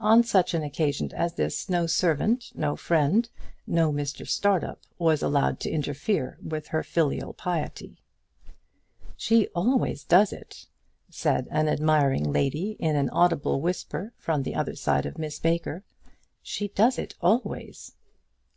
[0.00, 3.30] On such an occasion as this no servant, no friend,
[3.64, 7.96] no Mr Startup, was allowed to interfere with her filial piety.
[9.16, 10.06] "She does it always,"
[11.10, 15.84] said an admiring lady in an audible whisper from the other side of Miss Baker.
[16.42, 17.92] "She does it always."